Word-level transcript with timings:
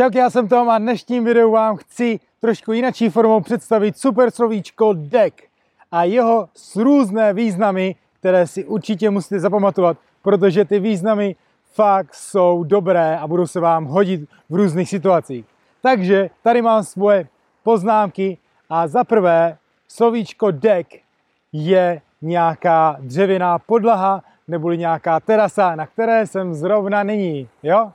Čau, 0.00 0.10
já 0.14 0.30
jsem 0.30 0.48
Tom 0.48 0.70
a 0.70 0.78
dnešním 0.78 1.24
videu 1.24 1.50
vám 1.50 1.76
chci 1.76 2.20
trošku 2.40 2.72
jinačí 2.72 3.08
formou 3.08 3.40
představit 3.40 3.98
super 3.98 4.30
slovíčko 4.30 4.92
deck 4.92 5.42
a 5.92 6.04
jeho 6.04 6.48
s 6.54 6.76
různé 6.76 7.32
významy, 7.32 7.94
které 8.18 8.46
si 8.46 8.64
určitě 8.64 9.10
musíte 9.10 9.40
zapamatovat, 9.40 9.96
protože 10.22 10.64
ty 10.64 10.80
významy 10.80 11.36
fakt 11.72 12.14
jsou 12.14 12.64
dobré 12.64 13.18
a 13.18 13.26
budou 13.26 13.46
se 13.46 13.60
vám 13.60 13.84
hodit 13.84 14.20
v 14.50 14.54
různých 14.54 14.88
situacích. 14.88 15.46
Takže 15.82 16.30
tady 16.42 16.62
mám 16.62 16.84
svoje 16.84 17.28
poznámky 17.62 18.38
a 18.70 18.88
za 18.88 19.04
prvé 19.04 19.58
slovíčko 19.88 20.50
deck 20.50 20.88
je 21.52 22.02
nějaká 22.22 22.96
dřevěná 23.00 23.58
podlaha 23.58 24.22
neboli 24.48 24.78
nějaká 24.78 25.20
terasa, 25.20 25.74
na 25.74 25.86
které 25.86 26.26
jsem 26.26 26.54
zrovna 26.54 27.02
nyní, 27.02 27.48
jo? 27.62 27.92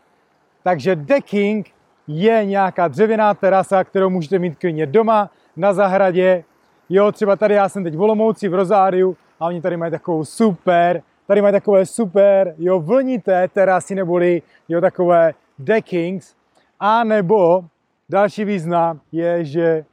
Takže 0.63 0.95
decking 0.95 1.74
je 2.07 2.45
nějaká 2.45 2.87
dřevěná 2.87 3.33
terasa, 3.33 3.83
kterou 3.83 4.09
můžete 4.09 4.39
mít 4.39 4.59
klidně 4.59 4.85
doma, 4.85 5.29
na 5.55 5.73
zahradě. 5.73 6.43
Jo, 6.89 7.11
třeba 7.11 7.35
tady 7.35 7.53
já 7.53 7.69
jsem 7.69 7.83
teď 7.83 7.95
v 7.95 8.01
Olomouci 8.01 8.47
v 8.47 8.53
Rozáriu 8.53 9.17
a 9.39 9.45
oni 9.45 9.61
tady 9.61 9.77
mají 9.77 9.91
takovou 9.91 10.25
super, 10.25 11.01
tady 11.27 11.41
mají 11.41 11.51
takové 11.51 11.85
super, 11.85 12.55
jo, 12.57 12.79
vlnité 12.79 13.47
terasy 13.47 13.95
neboli, 13.95 14.41
jo, 14.69 14.81
takové 14.81 15.33
deckings. 15.59 16.35
A 16.79 17.03
nebo 17.03 17.65
další 18.09 18.45
význam 18.45 18.99
je, 19.11 19.45
že 19.45 19.85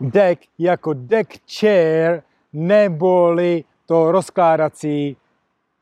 deck 0.00 0.42
jako 0.58 0.92
deck 0.94 1.32
chair 1.60 2.22
neboli 2.52 3.64
to 3.86 4.12
rozkládací 4.12 5.16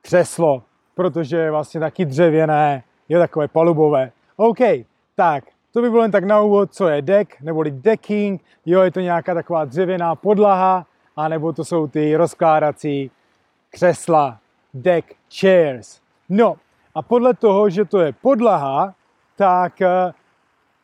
křeslo, 0.03 0.63
protože 0.95 1.37
je 1.37 1.51
vlastně 1.51 1.81
taky 1.81 2.05
dřevěné, 2.05 2.83
je 3.09 3.19
takové 3.19 3.49
palubové. 3.49 4.13
OK, 4.37 4.59
tak, 5.17 5.45
to 5.73 5.83
by 5.83 5.91
bylo 5.91 6.03
jen 6.03 6.11
tak 6.11 6.25
na 6.25 6.41
úvod, 6.41 6.75
co 6.75 6.89
je 6.89 7.03
deck, 7.03 7.41
neboli 7.41 7.71
decking, 7.71 8.43
jo, 8.67 8.81
je 8.81 8.91
to 8.91 9.01
nějaká 9.01 9.35
taková 9.35 9.65
dřevěná 9.65 10.15
podlaha, 10.15 10.87
anebo 11.17 11.53
to 11.53 11.65
jsou 11.65 11.87
ty 11.87 12.17
rozkládací 12.17 13.11
křesla, 13.71 14.39
deck 14.75 15.15
chairs. 15.41 16.01
No, 16.29 16.57
a 16.95 17.03
podle 17.03 17.35
toho, 17.35 17.71
že 17.71 17.85
to 17.85 18.01
je 18.01 18.13
podlaha, 18.13 18.95
tak 19.37 19.81
eh, 19.81 20.13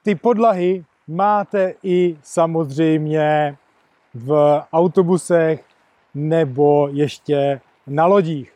ty 0.02 0.14
podlahy 0.14 0.84
máte 1.08 1.74
i 1.82 2.18
samozřejmě 2.22 3.56
v 4.14 4.62
autobusech 4.72 5.64
nebo 6.14 6.88
ještě 6.92 7.60
na 7.86 8.06
lodích. 8.06 8.52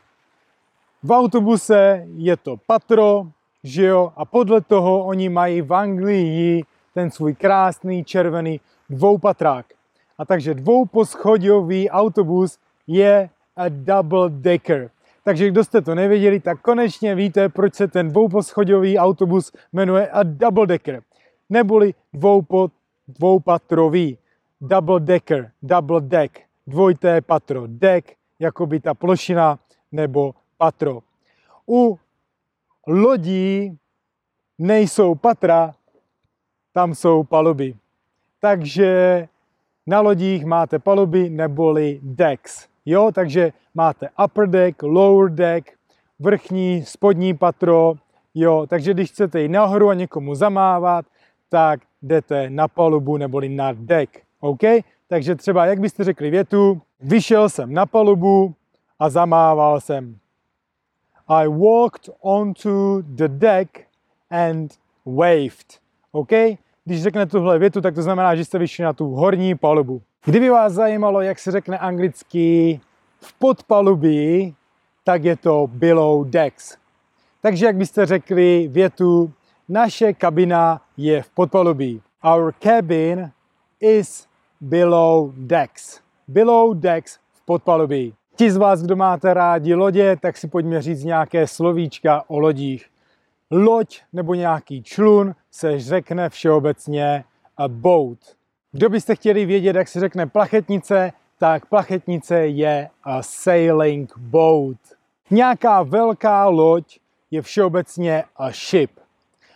V 1.03 1.11
autobuse 1.11 2.07
je 2.17 2.37
to 2.37 2.57
patro, 2.67 3.27
že 3.65 3.85
jo, 3.85 4.13
a 4.17 4.25
podle 4.25 4.61
toho 4.61 5.05
oni 5.05 5.29
mají 5.29 5.63
v 5.63 5.75
Anglii 5.75 6.63
ten 6.95 7.11
svůj 7.11 7.35
krásný 7.35 8.05
červený 8.05 8.61
dvoupatrák. 8.91 9.67
A 10.19 10.25
takže 10.25 10.55
dvouposchodový 10.55 11.91
autobus 11.91 12.59
je 12.87 13.31
a 13.57 13.69
double 13.69 14.31
decker. 14.31 14.91
Takže 15.25 15.49
kdo 15.49 15.65
jste 15.65 15.81
to 15.81 15.95
nevěděli, 15.95 16.41
tak 16.41 16.61
konečně 16.61 17.15
víte, 17.15 17.49
proč 17.49 17.75
se 17.75 17.89
ten 17.89 18.09
dvouposchodový 18.09 18.99
autobus 18.99 19.53
jmenuje 19.73 20.09
a 20.09 20.23
double 20.23 20.67
decker. 20.67 21.03
Neboli 21.51 21.95
dvoupo, 22.13 22.71
dvoupatrový. 23.09 24.19
Double 24.61 25.01
decker, 25.01 25.51
double 25.63 26.01
deck, 26.01 26.41
dvojité 26.67 27.21
patro. 27.21 27.63
Deck, 27.67 28.13
jako 28.39 28.67
by 28.67 28.81
ta 28.81 28.95
plošina 28.95 29.59
nebo 29.93 30.35
patro. 30.59 31.01
U 31.69 31.99
lodí 32.87 33.79
nejsou 34.59 35.15
patra, 35.15 35.75
tam 36.73 36.95
jsou 36.95 37.23
paluby. 37.25 37.75
Takže 38.41 39.29
na 39.87 40.01
lodích 40.01 40.45
máte 40.45 40.79
paluby 40.79 41.31
neboli 41.31 42.01
decks. 42.03 42.69
Jo, 42.87 43.11
takže 43.15 43.53
máte 43.75 44.09
upper 44.25 44.49
deck, 44.49 44.83
lower 44.83 45.31
deck, 45.31 45.71
vrchní, 46.19 46.85
spodní 46.85 47.35
patro, 47.35 47.95
jo, 48.35 48.67
takže 48.69 48.95
když 48.95 49.11
chcete 49.11 49.43
jít 49.43 49.49
nahoru 49.49 49.89
a 49.89 49.95
někomu 49.95 50.35
zamávat, 50.35 51.07
tak 51.49 51.81
jdete 52.03 52.51
na 52.51 52.69
palubu 52.69 53.17
neboli 53.17 53.49
na 53.49 53.73
deck, 53.73 54.23
OK? 54.41 54.61
Takže 55.09 55.35
třeba, 55.35 55.67
jak 55.67 55.81
byste 55.81 56.05
řekli 56.05 56.31
větu, 56.31 56.83
vyšel 57.01 57.49
jsem 57.49 57.73
na 57.73 57.87
palubu 57.87 58.55
a 58.99 59.11
zamával 59.11 59.81
jsem. 59.81 60.19
I 61.33 61.49
walked 61.49 62.11
onto 62.21 63.03
the 63.03 63.29
deck 63.29 63.87
and 64.31 64.79
waved. 65.07 65.81
OK? 66.13 66.33
Když 66.85 67.03
řekne 67.03 67.27
tuhle 67.27 67.59
větu, 67.59 67.81
tak 67.81 67.95
to 67.95 68.03
znamená, 68.03 68.35
že 68.35 68.45
jste 68.45 68.59
vyšli 68.59 68.85
na 68.85 68.93
tu 68.93 69.09
horní 69.09 69.55
palubu. 69.55 70.03
Kdyby 70.25 70.51
vás 70.51 70.73
zajímalo, 70.73 71.21
jak 71.21 71.39
se 71.39 71.51
řekne 71.51 71.79
anglicky 71.79 72.81
v 73.21 73.33
podpalubí, 73.33 74.55
tak 75.05 75.25
je 75.25 75.37
to 75.37 75.67
below 75.73 76.31
decks. 76.31 76.77
Takže 77.43 77.67
jak 77.67 77.77
byste 77.77 78.07
řekli 78.07 78.69
větu, 78.73 79.33
naše 79.69 80.13
kabina 80.13 80.81
je 80.97 81.23
v 81.23 81.31
podpalubí. 81.31 82.03
Our 82.35 82.55
cabin 82.63 83.31
is 83.81 84.27
below 84.61 85.33
decks. 85.37 86.01
Below 86.29 86.81
decks 86.81 87.19
v 87.33 87.45
podpalubí. 87.45 88.15
Ti 88.43 88.51
z 88.51 88.57
vás, 88.57 88.83
kdo 88.83 88.97
máte 88.97 89.35
rádi 89.35 89.75
lodě, 89.75 90.17
tak 90.17 90.37
si 90.37 90.49
pojďme 90.49 90.83
říct 90.83 91.05
nějaké 91.05 91.47
slovíčka 91.47 92.25
o 92.29 92.39
lodích. 92.39 92.87
Loď 93.51 94.01
nebo 94.13 94.35
nějaký 94.35 94.83
člun 94.83 95.35
se 95.51 95.81
řekne 95.81 96.29
všeobecně 96.29 97.25
a 97.57 97.69
boat. 97.69 98.19
Kdo 98.73 98.89
byste 98.89 99.15
chtěli 99.15 99.47
vědět, 99.47 99.77
jak 99.77 99.89
se 99.89 100.01
řekne 100.01 100.27
plachetnice, 100.27 101.13
tak 101.39 101.67
plachetnice 101.67 102.47
je 102.47 102.89
a 103.05 103.23
sailing 103.23 104.19
boat. 104.19 104.79
Nějaká 105.31 105.83
velká 105.83 106.49
loď 106.49 106.99
je 107.31 107.43
všeobecně 107.43 108.25
a 108.37 108.51
ship. 108.51 108.91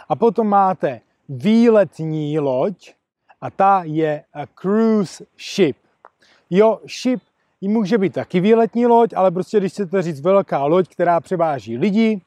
A 0.08 0.16
potom 0.16 0.46
máte 0.46 1.00
výletní 1.28 2.38
loď 2.38 2.92
a 3.40 3.50
ta 3.50 3.82
je 3.84 4.24
a 4.34 4.46
cruise 4.60 5.24
ship. 5.38 5.76
Jo, 6.50 6.80
ship 7.02 7.20
může 7.68 7.98
být 7.98 8.12
taky 8.12 8.40
výletní 8.40 8.86
loď, 8.86 9.12
ale 9.16 9.30
prostě 9.30 9.58
když 9.58 9.72
chcete 9.72 10.02
říct 10.02 10.20
velká 10.20 10.64
loď, 10.64 10.88
která 10.88 11.20
převáží 11.20 11.78
lidi, 11.78 12.20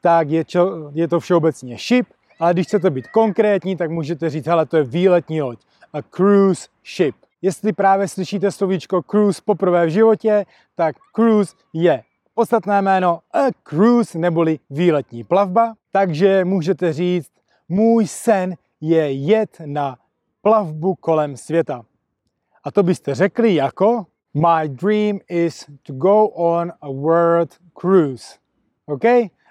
tak 0.00 0.30
je, 0.30 0.44
čo, 0.44 0.90
je 0.92 1.08
to 1.08 1.20
všeobecně 1.20 1.76
ship, 1.88 2.06
ale 2.40 2.52
když 2.52 2.66
chcete 2.66 2.90
být 2.90 3.08
konkrétní, 3.08 3.76
tak 3.76 3.90
můžete 3.90 4.30
říct, 4.30 4.46
hele, 4.46 4.66
to 4.66 4.76
je 4.76 4.84
výletní 4.84 5.42
loď, 5.42 5.58
a 5.92 6.02
cruise 6.02 6.68
ship. 6.96 7.14
Jestli 7.42 7.72
právě 7.72 8.08
slyšíte 8.08 8.50
slovíčko 8.50 9.02
cruise 9.10 9.42
poprvé 9.44 9.86
v 9.86 9.90
životě, 9.90 10.46
tak 10.76 10.96
cruise 11.16 11.54
je 11.72 12.02
podstatné 12.34 12.82
jméno 12.82 13.20
a 13.32 13.38
cruise 13.68 14.18
neboli 14.18 14.58
výletní 14.70 15.24
plavba, 15.24 15.74
takže 15.92 16.44
můžete 16.44 16.92
říct, 16.92 17.30
můj 17.68 18.06
sen 18.06 18.54
je 18.80 19.12
jet 19.12 19.56
na 19.66 19.96
plavbu 20.42 20.94
kolem 20.94 21.36
světa. 21.36 21.82
A 22.64 22.70
to 22.70 22.82
byste 22.82 23.14
řekli 23.14 23.54
jako 23.54 24.06
My 24.34 24.68
dream 24.68 25.20
is 25.28 25.66
to 25.82 25.92
go 25.92 26.28
on 26.28 26.72
a 26.82 26.90
world 26.92 27.58
cruise. 27.74 28.38
OK? 28.86 29.04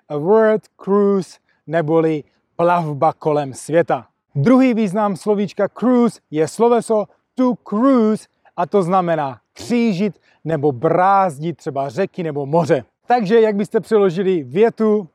A 0.10 0.18
world 0.18 0.68
cruise 0.84 1.40
neboli 1.68 2.24
plavba 2.56 3.14
kolem 3.14 3.54
světa. 3.54 4.08
Druhý 4.36 4.74
význam 4.74 5.16
slovíčka 5.16 5.68
cruise 5.68 6.20
je 6.32 6.48
sloveso 6.48 7.06
to 7.36 7.54
cruise 7.70 8.28
a 8.56 8.66
to 8.66 8.84
znamená 8.84 9.40
křížit 9.54 10.20
nebo 10.46 10.72
brázdit 10.72 11.58
třeba 11.58 11.90
řeky 11.90 12.24
nebo 12.24 12.46
moře. 12.46 12.86
Takže 13.08 13.42
jak 13.42 13.56
byste 13.56 13.80
přeložili 13.80 14.44
větu, 14.44 15.08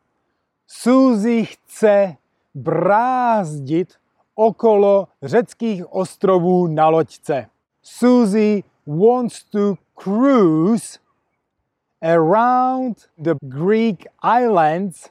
Suzy 0.67 1.45
chce 1.45 2.17
brázdit 2.55 3.95
okolo 4.35 5.09
řeckých 5.23 5.93
ostrovů 5.93 6.67
na 6.67 6.89
loďce. 6.89 7.47
Suzy 7.83 8.63
wants 8.87 9.45
to 9.45 9.79
cruise 9.95 10.99
around 12.03 12.97
the 13.19 13.35
Greek 13.43 14.07
islands 14.23 15.11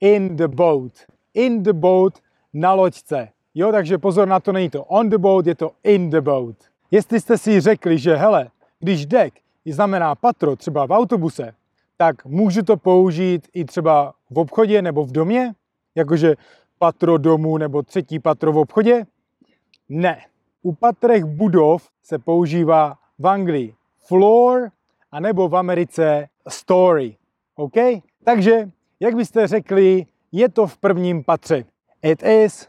in 0.00 0.36
the 0.36 0.48
boat. 0.48 0.92
In 1.34 1.62
the 1.62 1.72
boat 1.72 2.14
na 2.52 2.72
loďce. 2.72 3.28
Jo, 3.54 3.72
takže 3.72 3.98
pozor 3.98 4.28
na 4.28 4.40
to, 4.40 4.52
není 4.52 4.70
to 4.70 4.84
on 4.84 5.08
the 5.08 5.18
boat, 5.18 5.46
je 5.46 5.54
to 5.54 5.70
in 5.84 6.10
the 6.10 6.20
boat. 6.20 6.56
Jestli 6.90 7.20
jste 7.20 7.38
si 7.38 7.60
řekli, 7.60 7.98
že 7.98 8.16
hele, 8.16 8.50
když 8.80 9.06
deck 9.06 9.38
znamená 9.66 10.14
patro 10.14 10.56
třeba 10.56 10.86
v 10.86 10.90
autobuse, 10.90 11.54
tak 11.96 12.24
můžu 12.24 12.62
to 12.62 12.76
použít 12.76 13.48
i 13.54 13.64
třeba 13.64 14.14
v 14.30 14.38
obchodě 14.38 14.82
nebo 14.82 15.04
v 15.04 15.12
domě, 15.12 15.54
jakože 15.94 16.34
patro 16.78 17.18
domu 17.18 17.58
nebo 17.58 17.82
třetí 17.82 18.18
patro 18.18 18.52
v 18.52 18.58
obchodě? 18.58 19.06
Ne. 19.88 20.22
U 20.66 20.72
patrech 20.72 21.24
budov 21.24 21.88
se 22.02 22.18
používá 22.18 22.98
v 23.18 23.26
Anglii 23.26 23.74
floor 24.06 24.70
a 25.12 25.20
nebo 25.20 25.48
v 25.48 25.56
Americe 25.56 26.28
story. 26.48 27.16
OK? 27.56 27.74
Takže, 28.24 28.70
jak 29.00 29.14
byste 29.14 29.46
řekli, 29.46 30.06
je 30.32 30.48
to 30.48 30.66
v 30.66 30.76
prvním 30.78 31.24
patře. 31.24 31.64
It 32.02 32.22
is 32.22 32.68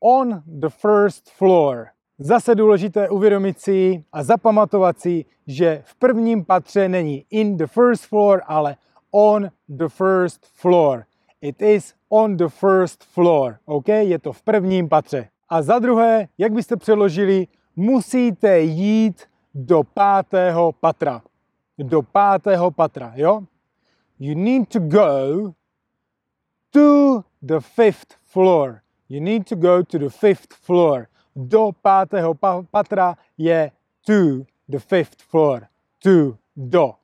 on 0.00 0.42
the 0.46 0.68
first 0.68 1.30
floor. 1.30 1.86
Zase 2.18 2.54
důležité 2.54 3.08
uvědomit 3.08 3.60
si 3.60 4.04
a 4.12 4.22
zapamatovat 4.22 5.00
si, 5.00 5.24
že 5.46 5.82
v 5.84 5.94
prvním 5.94 6.44
patře 6.44 6.88
není 6.88 7.26
in 7.30 7.56
the 7.56 7.66
first 7.66 8.06
floor, 8.06 8.42
ale 8.46 8.76
on 9.10 9.48
the 9.68 9.88
first 9.88 10.46
floor. 10.46 11.04
It 11.40 11.62
is 11.62 11.94
on 12.08 12.36
the 12.36 12.48
first 12.48 13.04
floor. 13.04 13.58
OK? 13.64 13.88
Je 13.88 14.18
to 14.18 14.32
v 14.32 14.42
prvním 14.42 14.88
patře. 14.88 15.28
A 15.52 15.62
za 15.62 15.78
druhé, 15.78 16.28
jak 16.38 16.52
byste 16.52 16.76
přeložili, 16.76 17.46
musíte 17.76 18.60
jít 18.60 19.22
do 19.54 19.82
pátého 19.94 20.72
patra. 20.72 21.22
Do 21.78 22.02
pátého 22.02 22.70
patra, 22.70 23.12
jo? 23.16 23.40
You 24.20 24.34
need 24.34 24.68
to 24.68 24.78
go 24.78 25.52
to 26.70 27.20
the 27.42 27.60
fifth 27.60 28.14
floor. 28.22 28.80
You 29.08 29.20
need 29.20 29.48
to 29.48 29.56
go 29.56 29.82
to 29.82 29.98
the 29.98 30.08
fifth 30.08 30.54
floor. 30.54 31.06
Do 31.36 31.70
pátého 31.82 32.34
patra 32.70 33.16
je 33.38 33.70
to 34.06 34.44
the 34.68 34.78
fifth 34.78 35.22
floor. 35.22 35.66
To, 36.02 36.36
do. 36.56 36.94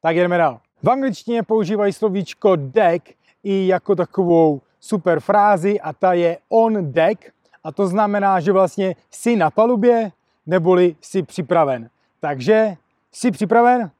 Tak 0.00 0.16
jdeme 0.16 0.38
dál. 0.38 0.60
V 0.82 0.90
angličtině 0.90 1.42
používají 1.42 1.92
slovíčko 1.92 2.56
deck 2.56 3.14
i 3.42 3.66
jako 3.66 3.94
takovou 3.94 4.60
super 4.80 5.20
frázi 5.20 5.80
a 5.80 5.92
ta 5.92 6.12
je 6.12 6.38
on 6.48 6.92
deck 6.92 7.35
a 7.66 7.72
to 7.72 7.86
znamená, 7.86 8.40
že 8.40 8.52
vlastně 8.52 8.96
jsi 9.10 9.36
na 9.36 9.50
palubě 9.50 10.12
neboli 10.46 10.96
jsi 11.00 11.22
připraven. 11.22 11.90
Takže 12.20 12.76
jsi 13.12 13.30
připraven? 13.30 13.90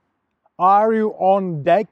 Are 0.58 0.96
you 0.96 1.08
on 1.08 1.62
deck? 1.62 1.88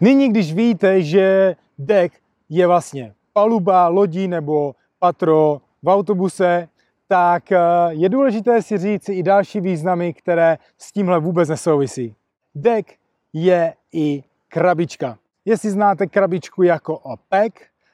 Nyní, 0.00 0.28
když 0.28 0.54
víte, 0.54 1.02
že 1.02 1.56
deck 1.78 2.14
je 2.48 2.66
vlastně 2.66 3.14
paluba 3.32 3.88
lodí 3.88 4.28
nebo 4.28 4.74
patro 4.98 5.60
v 5.82 5.88
autobuse, 5.88 6.68
tak 7.08 7.52
eh, 7.52 7.58
je 7.90 8.08
důležité 8.08 8.62
si 8.62 8.78
říct 8.78 9.08
i 9.08 9.22
další 9.22 9.60
významy, 9.60 10.14
které 10.14 10.58
s 10.78 10.92
tímhle 10.92 11.20
vůbec 11.20 11.48
nesouvisí. 11.48 12.14
Deck 12.54 12.92
je 13.32 13.74
i 13.92 14.24
krabička. 14.48 15.18
Jestli 15.44 15.70
znáte 15.70 16.06
krabičku 16.06 16.62
jako 16.62 16.98
OPEC, 16.98 17.52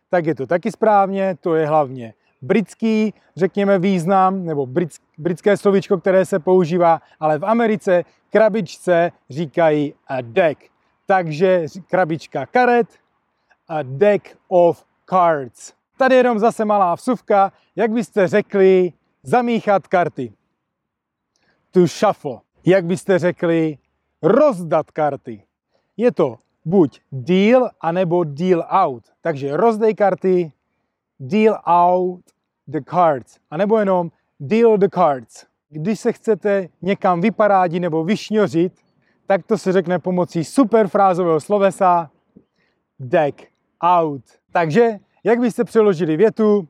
tak 0.08 0.26
je 0.26 0.34
to 0.34 0.46
taky 0.46 0.72
správně, 0.72 1.36
to 1.40 1.54
je 1.54 1.66
hlavně 1.66 2.14
britský, 2.42 3.14
řekněme, 3.36 3.78
význam, 3.78 4.44
nebo 4.44 4.66
britské 5.18 5.56
slovíčko, 5.56 5.98
které 5.98 6.24
se 6.24 6.38
používá, 6.38 7.00
ale 7.20 7.38
v 7.38 7.44
Americe 7.44 8.04
krabičce 8.30 9.12
říkají 9.30 9.94
a 10.08 10.20
deck. 10.20 10.60
Takže 11.06 11.66
krabička 11.88 12.46
karet, 12.46 12.88
a 13.68 13.82
deck 13.82 14.36
of 14.48 14.84
cards. 15.10 15.72
Tady 15.96 16.14
jenom 16.14 16.38
zase 16.38 16.64
malá 16.64 16.94
vsuvka, 16.94 17.52
jak 17.76 17.90
byste 17.90 18.28
řekli 18.28 18.92
zamíchat 19.22 19.86
karty. 19.86 20.32
To 21.70 21.86
shuffle. 21.86 22.38
Jak 22.66 22.84
byste 22.84 23.18
řekli 23.18 23.78
rozdat 24.22 24.90
karty. 24.90 25.44
Je 25.96 26.12
to 26.12 26.36
buď 26.64 27.00
deal, 27.12 27.70
anebo 27.80 28.24
deal 28.24 28.66
out. 28.70 29.04
Takže 29.20 29.56
rozdej 29.56 29.94
karty, 29.94 30.52
deal 31.20 31.60
out 31.66 32.20
the 32.68 32.80
cards. 32.90 33.38
A 33.50 33.56
nebo 33.56 33.78
jenom 33.78 34.10
deal 34.40 34.78
the 34.78 34.88
cards. 34.94 35.46
Když 35.68 36.00
se 36.00 36.12
chcete 36.12 36.68
někam 36.82 37.20
vyparádit 37.20 37.80
nebo 37.80 38.04
vyšňořit, 38.04 38.72
tak 39.26 39.46
to 39.46 39.58
se 39.58 39.72
řekne 39.72 39.98
pomocí 39.98 40.44
superfrázového 40.44 41.40
slovesa 41.40 42.10
deck 42.98 43.42
out. 43.80 44.22
Takže, 44.52 44.98
jak 45.24 45.40
byste 45.40 45.64
přeložili 45.64 46.16
větu? 46.16 46.68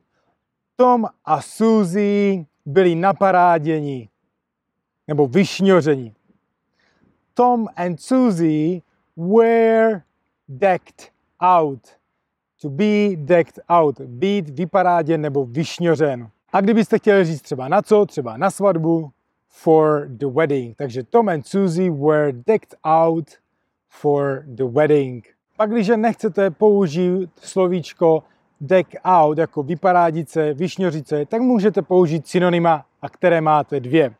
Tom 0.75 1.05
a 1.25 1.41
Suzy 1.41 2.45
byli 2.65 2.95
naparáděni 2.95 4.09
nebo 5.07 5.27
vyšňořeni. 5.27 6.15
Tom 7.33 7.67
and 7.75 8.01
Suzy 8.01 8.81
were 9.17 10.03
decked 10.47 11.11
out. 11.39 12.00
To 12.61 12.69
be 12.69 13.15
decked 13.15 13.59
out. 13.69 14.01
Být 14.01 14.49
vyparáděn 14.49 15.21
nebo 15.21 15.45
vyšňořen. 15.45 16.29
A 16.53 16.61
kdybyste 16.61 16.97
chtěli 16.97 17.25
říct 17.25 17.41
třeba 17.41 17.67
na 17.67 17.81
co, 17.81 18.05
třeba 18.05 18.37
na 18.37 18.51
svatbu, 18.51 19.11
for 19.47 20.05
the 20.07 20.25
wedding. 20.25 20.77
Takže 20.77 21.03
Tom 21.03 21.29
and 21.29 21.47
Suzy 21.47 21.89
were 21.89 22.31
decked 22.31 22.75
out 22.83 23.29
for 23.89 24.43
the 24.45 24.63
wedding. 24.63 25.27
Pak, 25.57 25.71
když 25.71 25.91
nechcete 25.95 26.51
použít 26.51 27.29
slovíčko 27.35 28.23
deck 28.61 28.95
out 29.03 29.37
jako 29.37 29.63
vyparádice, 29.63 30.53
vyšňořice, 30.53 31.25
tak 31.25 31.41
můžete 31.41 31.81
použít 31.81 32.27
synonyma, 32.27 32.85
a 33.01 33.09
které 33.09 33.41
máte 33.41 33.79
dvě. 33.79 34.13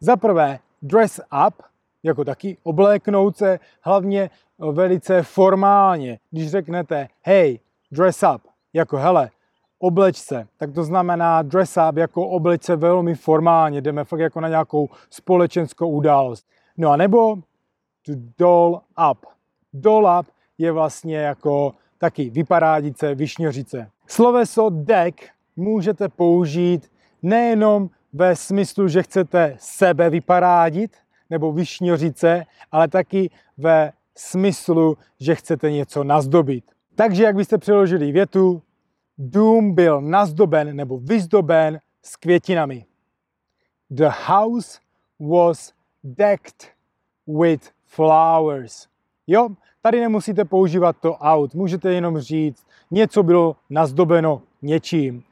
Za 0.00 0.16
prvé 0.16 0.58
dress 0.82 1.20
up, 1.48 1.54
jako 2.02 2.24
taky 2.24 2.56
obléknout 2.62 3.36
se, 3.36 3.60
hlavně 3.82 4.30
velice 4.72 5.22
formálně. 5.22 6.18
Když 6.30 6.50
řeknete 6.50 7.08
hey, 7.22 7.58
dress 7.90 8.22
up, 8.34 8.42
jako 8.72 8.96
hele, 8.96 9.30
obleč 9.78 10.16
se, 10.16 10.46
tak 10.56 10.72
to 10.72 10.84
znamená 10.84 11.42
dress 11.42 11.78
up 11.88 11.96
jako 11.96 12.28
obleč 12.28 12.62
se 12.62 12.76
velmi 12.76 13.14
formálně, 13.14 13.80
jdeme 13.80 14.04
fakt 14.04 14.20
jako 14.20 14.40
na 14.40 14.48
nějakou 14.48 14.88
společenskou 15.10 15.90
událost. 15.90 16.46
No 16.76 16.90
a 16.90 16.96
nebo 16.96 17.36
to 18.06 18.12
doll 18.38 18.80
up. 19.10 19.26
Doll 19.72 20.18
up 20.20 20.26
je 20.58 20.72
vlastně 20.72 21.16
jako 21.16 21.74
taky 21.98 22.30
vyparádice, 22.30 23.14
vyšňořice. 23.14 23.90
Sloveso 24.06 24.70
deck 24.70 25.28
můžete 25.56 26.08
použít 26.08 26.90
nejenom 27.22 27.90
ve 28.12 28.36
smyslu, 28.36 28.88
že 28.88 29.02
chcete 29.02 29.56
sebe 29.58 30.10
vyparádit 30.10 30.96
nebo 31.30 31.52
vyšňořice, 31.52 32.44
ale 32.72 32.88
taky 32.88 33.30
ve 33.58 33.92
smyslu, 34.16 34.98
že 35.20 35.34
chcete 35.34 35.70
něco 35.70 36.04
nazdobit. 36.04 36.64
Takže 36.98 37.24
jak 37.24 37.36
byste 37.36 37.58
přeložili 37.58 38.12
větu, 38.12 38.62
dům 39.18 39.74
byl 39.74 40.00
nazdoben 40.00 40.76
nebo 40.76 40.98
vyzdoben 40.98 41.80
s 42.02 42.16
květinami. 42.16 42.84
The 43.90 44.08
house 44.26 44.80
was 45.20 45.72
decked 46.04 46.72
with 47.26 47.70
flowers. 47.86 48.86
Jo, 49.26 49.48
tady 49.82 50.00
nemusíte 50.00 50.44
používat 50.44 50.96
to 51.00 51.14
out, 51.14 51.54
můžete 51.54 51.92
jenom 51.92 52.18
říct, 52.18 52.66
něco 52.90 53.22
bylo 53.22 53.56
nazdobeno 53.70 54.42
něčím. 54.62 55.24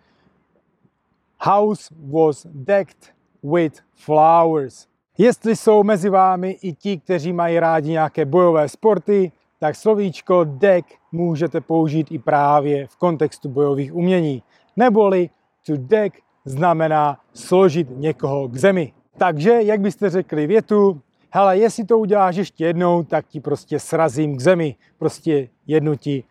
House 1.41 1.95
was 2.11 2.47
decked 2.50 3.14
with 3.43 3.83
flowers. 3.95 4.87
Jestli 5.19 5.57
jsou 5.57 5.83
mezi 5.83 6.09
vámi 6.09 6.50
i 6.50 6.73
ti, 6.73 6.99
kteří 6.99 7.33
mají 7.33 7.61
rádi 7.61 7.90
nějaké 7.90 8.25
bojové 8.25 8.69
sporty, 8.69 9.33
tak 9.59 9.77
slovíčko 9.77 10.45
deck 10.45 10.89
můžete 11.13 11.61
použít 11.61 12.13
i 12.13 12.19
právě 12.19 12.87
v 12.87 12.97
kontextu 12.97 13.49
bojových 13.49 13.95
umění. 13.95 14.43
Neboli 14.77 15.31
to 15.67 15.73
deck 15.77 16.17
znamená 16.45 17.21
složit 17.35 17.89
někoho 17.91 18.49
k 18.49 18.57
zemi. 18.57 18.93
Takže, 19.19 19.63
jak 19.63 19.81
byste 19.81 20.11
řekli 20.11 20.47
větu, 20.47 21.01
hele, 21.31 21.59
jestli 21.59 21.85
to 21.85 21.99
uděláš 21.99 22.37
ještě 22.37 22.65
jednou, 22.67 23.03
tak 23.03 23.27
ti 23.27 23.41
prostě 23.41 23.79
srazím 23.79 24.37
k 24.37 24.41
zemi. 24.41 24.77
Prostě 24.99 25.49
jednu 25.67 25.97
ti 25.97 26.25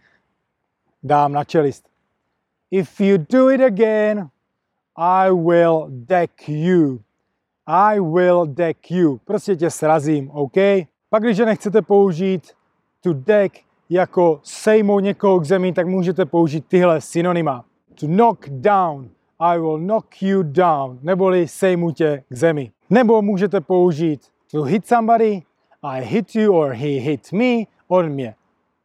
dám 1.03 1.33
na 1.33 1.43
čelist. 1.43 1.89
If 2.71 3.01
you 3.01 3.17
do 3.29 3.49
it 3.49 3.61
again, 3.61 4.29
I 4.95 5.31
will 5.31 5.85
deck 5.89 6.49
you. 6.49 6.99
I 7.67 7.99
will 7.99 8.45
deck 8.45 8.91
you. 8.91 9.17
Prostě 9.25 9.55
tě 9.55 9.69
srazím, 9.69 10.31
OK? 10.31 10.55
Pak, 11.09 11.23
když 11.23 11.37
nechcete 11.37 11.81
použít 11.81 12.51
to 13.05 13.13
deck 13.13 13.57
jako 13.89 14.39
sejmout 14.43 14.99
někoho 14.99 15.39
k 15.39 15.45
zemi, 15.45 15.73
tak 15.73 15.87
můžete 15.87 16.25
použít 16.25 16.65
tyhle 16.67 17.01
synonyma. 17.01 17.65
To 17.99 18.07
knock 18.07 18.49
down, 18.49 19.09
I 19.39 19.59
will 19.59 19.77
knock 19.77 20.21
you 20.21 20.43
down, 20.43 20.99
neboli 21.01 21.47
sejmu 21.47 21.91
tě 21.91 22.23
k 22.29 22.35
zemi. 22.35 22.71
Nebo 22.89 23.21
můžete 23.21 23.61
použít 23.61 24.21
to 24.51 24.63
hit 24.63 24.87
somebody, 24.87 25.41
I 25.83 26.05
hit 26.05 26.35
you 26.35 26.53
or 26.53 26.71
he 26.71 26.87
hit 26.87 27.31
me, 27.31 27.63
on 27.87 28.09
mě 28.09 28.35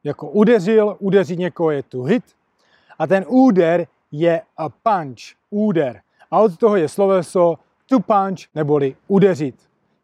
jako 0.04 0.30
udeřil, 0.30 0.96
udeřit 0.98 1.38
někoho 1.38 1.70
je 1.70 1.82
to 1.82 2.02
hit. 2.02 2.24
A 2.98 3.06
ten 3.06 3.24
úder 3.28 3.86
je 4.12 4.42
a 4.56 4.68
punch, 4.68 5.20
úder. 5.50 6.00
A 6.30 6.40
od 6.40 6.56
toho 6.56 6.76
je 6.76 6.88
sloveso 6.88 7.54
to 7.86 8.00
punch, 8.00 8.38
neboli 8.54 8.96
udeřit. 9.08 9.54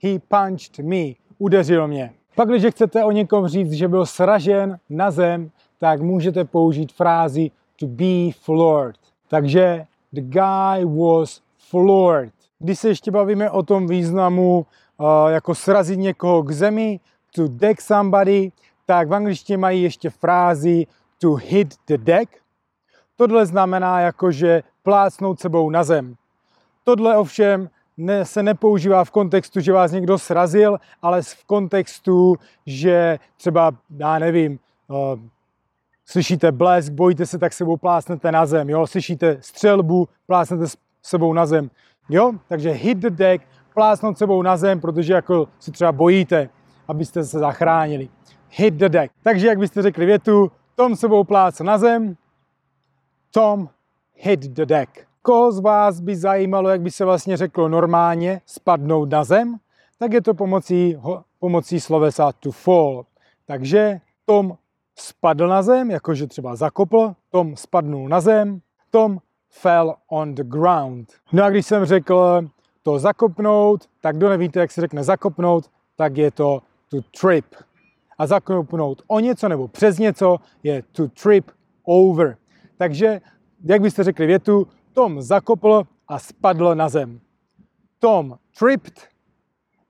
He 0.03 0.19
punched 0.19 0.79
me, 0.79 1.13
udeřil 1.39 1.89
mě. 1.89 2.13
Pak, 2.37 2.49
když 2.49 2.65
chcete 2.65 3.05
o 3.05 3.11
někom 3.11 3.49
říct, 3.49 3.73
že 3.73 3.89
byl 3.89 4.07
sražen 4.07 4.79
na 4.91 5.11
zem, 5.11 5.51
tak 5.79 6.01
můžete 6.01 6.45
použít 6.45 6.93
frázi 6.93 7.51
to 7.77 7.87
be 7.87 8.33
floored. 8.41 8.97
Takže 9.29 9.87
the 10.13 10.21
guy 10.21 10.85
was 10.85 11.41
floored. 11.71 12.33
Když 12.59 12.79
se 12.79 12.89
ještě 12.89 13.11
bavíme 13.11 13.51
o 13.51 13.63
tom 13.63 13.87
významu 13.87 14.67
uh, 14.97 15.07
jako 15.31 15.55
srazit 15.55 15.99
někoho 15.99 16.43
k 16.43 16.51
zemi, 16.51 17.01
to 17.35 17.49
deck 17.49 17.81
somebody, 17.81 18.53
tak 18.87 19.09
v 19.09 19.15
angličtině 19.15 19.59
mají 19.59 19.83
ještě 19.83 20.11
frázi 20.11 20.87
to 21.19 21.35
hit 21.35 21.75
the 21.87 21.99
deck. 21.99 22.31
Tohle 23.17 23.47
znamená 23.47 24.01
jako, 24.01 24.31
že 24.31 24.63
plácnout 24.83 25.41
sebou 25.41 25.71
na 25.71 25.85
zem. 25.85 26.15
Tohle 26.85 27.17
ovšem 27.17 27.69
ne, 27.97 28.25
se 28.25 28.43
nepoužívá 28.43 29.05
v 29.05 29.11
kontextu, 29.11 29.61
že 29.61 29.73
vás 29.73 29.93
někdo 29.93 30.19
srazil, 30.19 30.79
ale 31.03 31.23
v 31.23 31.45
kontextu, 31.45 32.37
že 32.67 33.19
třeba, 33.37 33.73
já 33.99 34.19
nevím, 34.19 34.59
uh, 34.89 35.19
slyšíte 36.07 36.53
blesk, 36.53 36.93
bojíte 36.93 37.27
se, 37.27 37.39
tak 37.39 37.53
sebou 37.53 37.77
plásnete 37.77 38.33
na 38.33 38.47
zem, 38.47 38.71
jo, 38.71 38.87
slyšíte 38.87 39.37
střelbu, 39.41 40.09
plásnete 40.27 40.65
sebou 41.03 41.33
na 41.33 41.47
zem, 41.47 41.71
jo, 42.09 42.33
takže 42.49 42.71
hit 42.71 42.99
the 42.99 43.11
deck, 43.11 43.45
plásnout 43.75 44.19
sebou 44.19 44.43
na 44.43 44.57
zem, 44.57 44.81
protože 44.81 45.13
jako 45.13 45.49
si 45.59 45.73
třeba 45.73 45.93
bojíte, 45.93 46.49
abyste 46.89 47.25
se 47.25 47.39
zachránili. 47.39 48.09
Hit 48.51 48.75
the 48.75 48.89
deck. 48.89 49.15
Takže 49.23 49.47
jak 49.47 49.59
byste 49.59 49.83
řekli 49.83 50.07
větu, 50.07 50.53
Tom 50.75 50.97
sebou 50.97 51.25
plácl 51.25 51.65
na 51.65 51.79
zem, 51.79 52.17
Tom 53.31 53.69
hit 54.15 54.41
the 54.41 54.67
deck. 54.67 55.07
Koho 55.27 55.53
z 55.53 55.61
vás 55.61 56.01
by 56.01 56.17
zajímalo, 56.17 56.69
jak 56.69 56.81
by 56.81 56.91
se 56.91 57.05
vlastně 57.05 57.37
řeklo 57.37 57.69
normálně 57.69 58.41
spadnout 58.47 59.11
na 59.11 59.25
zem, 59.25 59.57
tak 59.99 60.13
je 60.13 60.23
to 60.23 60.35
pomocí, 60.35 60.97
pomocí 61.39 61.81
slovesa 61.81 62.33
to 62.33 62.53
fall. 62.53 63.05
Takže 63.47 64.01
Tom 64.25 64.57
spadl 64.99 65.49
na 65.49 65.63
zem, 65.63 65.91
jakože 65.91 66.27
třeba 66.27 66.57
zakopl, 66.57 67.15
Tom 67.31 67.57
spadnul 67.57 68.09
na 68.09 68.21
zem, 68.21 68.61
Tom 68.91 69.19
fell 69.51 69.95
on 70.09 70.35
the 70.35 70.45
ground. 70.45 71.13
No 71.33 71.45
a 71.45 71.51
když 71.51 71.67
jsem 71.67 71.85
řekl 71.85 72.41
to 72.83 72.99
zakopnout, 72.99 73.85
tak 74.01 74.17
kdo 74.17 74.29
nevíte, 74.29 74.61
jak 74.61 74.71
se 74.71 74.81
řekne 74.81 75.05
zakopnout, 75.05 75.71
tak 75.97 76.17
je 76.17 76.31
to 76.31 76.63
to 76.91 76.97
trip. 77.21 77.47
A 78.19 78.27
zakopnout 78.27 79.03
o 79.07 79.21
něco 79.21 79.49
nebo 79.49 79.69
přes 79.69 79.99
něco 79.99 80.37
je 80.63 80.83
to 80.93 81.09
trip 81.09 81.51
over. 81.85 82.37
Takže, 82.79 83.21
jak 83.65 83.81
byste 83.81 84.05
řekli 84.05 84.27
větu, 84.27 84.67
Tom 84.97 85.23
zakopl 85.23 85.85
a 86.09 86.19
spadl 86.19 86.75
na 86.75 86.89
zem. 86.89 87.21
Tom 87.99 88.39
tripped 88.59 89.09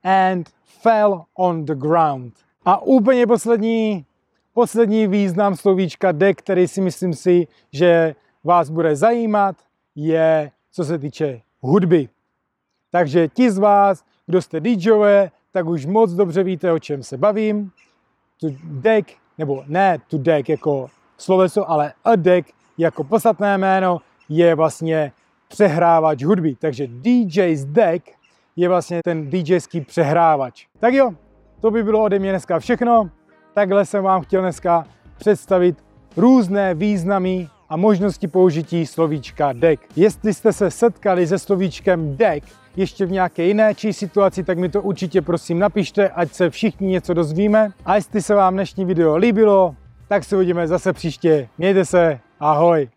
and 0.03 0.49
fell 0.63 1.25
on 1.33 1.65
the 1.65 1.75
ground. 1.75 2.33
A 2.65 2.81
úplně 2.81 3.27
poslední, 3.27 4.05
poslední 4.53 5.07
význam 5.07 5.55
slovíčka 5.55 6.11
deck, 6.11 6.39
který 6.39 6.67
si 6.67 6.81
myslím 6.81 7.13
si, 7.13 7.47
že 7.71 8.15
vás 8.43 8.69
bude 8.69 8.95
zajímat, 8.95 9.55
je 9.95 10.51
co 10.71 10.85
se 10.85 10.99
týče 10.99 11.41
hudby. 11.59 12.09
Takže 12.91 13.27
ti 13.27 13.51
z 13.51 13.57
vás, 13.57 14.03
kdo 14.25 14.41
jste 14.41 14.59
DJové, 14.59 15.31
tak 15.51 15.65
už 15.65 15.85
moc 15.85 16.11
dobře 16.11 16.43
víte, 16.43 16.71
o 16.71 16.79
čem 16.79 17.03
se 17.03 17.17
bavím. 17.17 17.71
Tu 18.39 18.57
deck, 18.63 19.11
nebo 19.37 19.63
ne 19.67 19.99
tu 20.07 20.17
deck 20.17 20.49
jako 20.49 20.87
sloveso, 21.17 21.69
ale 21.69 21.93
a 22.03 22.15
deck 22.15 22.49
jako 22.77 23.03
podstatné 23.03 23.57
jméno 23.57 24.01
je 24.29 24.55
vlastně 24.55 25.11
přehrávač 25.47 26.23
hudby. 26.23 26.55
Takže 26.59 26.87
DJ's 26.87 27.65
deck 27.65 28.09
je 28.55 28.69
vlastně 28.69 29.01
ten 29.03 29.29
DJský 29.29 29.81
přehrávač. 29.81 30.65
Tak 30.79 30.93
jo, 30.93 31.11
to 31.61 31.71
by 31.71 31.83
bylo 31.83 32.03
ode 32.03 32.19
mě 32.19 32.29
dneska 32.29 32.59
všechno. 32.59 33.09
Takhle 33.53 33.85
jsem 33.85 34.03
vám 34.03 34.21
chtěl 34.21 34.41
dneska 34.41 34.85
představit 35.17 35.83
různé 36.17 36.73
významy 36.73 37.47
a 37.69 37.77
možnosti 37.77 38.27
použití 38.27 38.85
slovíčka 38.85 39.53
deck. 39.53 39.83
Jestli 39.95 40.33
jste 40.33 40.53
se 40.53 40.71
setkali 40.71 41.27
se 41.27 41.39
slovíčkem 41.39 42.17
deck 42.17 42.47
ještě 42.75 43.05
v 43.05 43.11
nějaké 43.11 43.43
jiné 43.43 43.75
či 43.75 43.93
situaci, 43.93 44.43
tak 44.43 44.57
mi 44.57 44.69
to 44.69 44.81
určitě 44.81 45.21
prosím 45.21 45.59
napište, 45.59 46.09
ať 46.09 46.33
se 46.33 46.49
všichni 46.49 46.87
něco 46.87 47.13
dozvíme. 47.13 47.71
A 47.85 47.95
jestli 47.95 48.21
se 48.21 48.35
vám 48.35 48.53
dnešní 48.53 48.85
video 48.85 49.15
líbilo, 49.15 49.75
tak 50.07 50.23
se 50.23 50.35
uvidíme 50.35 50.67
zase 50.67 50.93
příště. 50.93 51.49
Mějte 51.57 51.85
se, 51.85 52.19
ahoj! 52.39 52.96